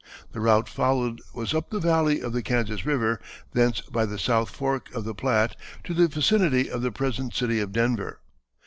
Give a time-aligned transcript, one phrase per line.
[0.31, 3.21] The route followed was up the valley of the Kansas River,
[3.53, 7.59] thence by the South Fork of the Platte to the vicinity of the present city
[7.59, 8.19] of Denver.